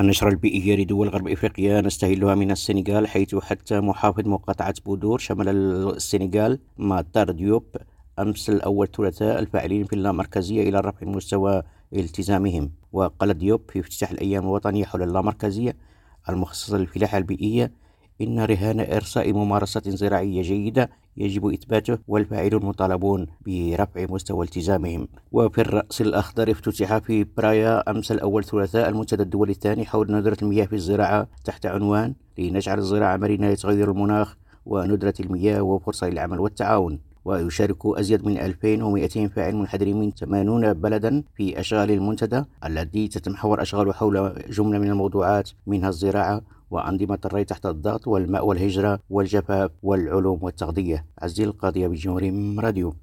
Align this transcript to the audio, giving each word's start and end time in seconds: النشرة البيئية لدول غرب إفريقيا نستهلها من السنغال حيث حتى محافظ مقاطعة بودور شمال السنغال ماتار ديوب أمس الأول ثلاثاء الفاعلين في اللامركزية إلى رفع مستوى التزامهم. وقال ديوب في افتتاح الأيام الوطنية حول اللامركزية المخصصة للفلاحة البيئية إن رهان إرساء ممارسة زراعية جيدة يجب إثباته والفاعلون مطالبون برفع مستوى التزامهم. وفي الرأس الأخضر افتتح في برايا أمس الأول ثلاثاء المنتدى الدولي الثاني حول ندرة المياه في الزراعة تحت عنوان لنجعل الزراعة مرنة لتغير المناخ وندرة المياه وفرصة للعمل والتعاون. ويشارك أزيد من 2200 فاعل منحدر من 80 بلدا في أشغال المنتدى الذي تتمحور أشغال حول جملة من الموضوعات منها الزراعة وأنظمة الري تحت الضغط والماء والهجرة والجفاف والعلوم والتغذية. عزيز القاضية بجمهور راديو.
النشرة 0.00 0.28
البيئية 0.28 0.76
لدول 0.76 1.08
غرب 1.08 1.28
إفريقيا 1.28 1.80
نستهلها 1.80 2.34
من 2.34 2.50
السنغال 2.50 3.08
حيث 3.08 3.34
حتى 3.34 3.80
محافظ 3.80 4.28
مقاطعة 4.28 4.74
بودور 4.86 5.18
شمال 5.18 5.48
السنغال 5.96 6.58
ماتار 6.78 7.30
ديوب 7.30 7.76
أمس 8.18 8.50
الأول 8.50 8.88
ثلاثاء 8.96 9.38
الفاعلين 9.38 9.84
في 9.84 9.92
اللامركزية 9.92 10.68
إلى 10.68 10.80
رفع 10.80 11.06
مستوى 11.06 11.62
التزامهم. 11.92 12.70
وقال 12.92 13.38
ديوب 13.38 13.60
في 13.68 13.80
افتتاح 13.80 14.10
الأيام 14.10 14.42
الوطنية 14.42 14.84
حول 14.84 15.02
اللامركزية 15.02 15.76
المخصصة 16.28 16.78
للفلاحة 16.78 17.18
البيئية 17.18 17.72
إن 18.20 18.40
رهان 18.40 18.80
إرساء 18.80 19.32
ممارسة 19.32 19.82
زراعية 19.86 20.42
جيدة 20.42 20.90
يجب 21.16 21.46
إثباته 21.46 21.98
والفاعلون 22.08 22.64
مطالبون 22.64 23.26
برفع 23.46 24.06
مستوى 24.10 24.44
التزامهم. 24.44 25.08
وفي 25.32 25.60
الرأس 25.60 26.00
الأخضر 26.00 26.50
افتتح 26.50 26.98
في 26.98 27.24
برايا 27.36 27.90
أمس 27.90 28.12
الأول 28.12 28.44
ثلاثاء 28.44 28.88
المنتدى 28.88 29.22
الدولي 29.22 29.52
الثاني 29.52 29.86
حول 29.86 30.12
ندرة 30.12 30.36
المياه 30.42 30.64
في 30.64 30.72
الزراعة 30.72 31.28
تحت 31.44 31.66
عنوان 31.66 32.14
لنجعل 32.38 32.78
الزراعة 32.78 33.16
مرنة 33.16 33.50
لتغير 33.50 33.90
المناخ 33.90 34.36
وندرة 34.66 35.14
المياه 35.20 35.62
وفرصة 35.62 36.08
للعمل 36.08 36.40
والتعاون. 36.40 37.09
ويشارك 37.24 37.86
أزيد 37.86 38.26
من 38.26 38.38
2200 38.38 39.28
فاعل 39.28 39.54
منحدر 39.56 39.94
من 39.94 40.10
80 40.10 40.72
بلدا 40.72 41.22
في 41.36 41.60
أشغال 41.60 41.90
المنتدى 41.90 42.44
الذي 42.64 43.08
تتمحور 43.08 43.62
أشغال 43.62 43.94
حول 43.94 44.32
جملة 44.50 44.78
من 44.78 44.90
الموضوعات 44.90 45.50
منها 45.66 45.88
الزراعة 45.88 46.42
وأنظمة 46.70 47.18
الري 47.24 47.44
تحت 47.44 47.66
الضغط 47.66 48.08
والماء 48.08 48.46
والهجرة 48.46 48.98
والجفاف 49.10 49.70
والعلوم 49.82 50.38
والتغذية. 50.42 51.04
عزيز 51.18 51.40
القاضية 51.40 51.88
بجمهور 51.88 52.22
راديو. 52.58 52.94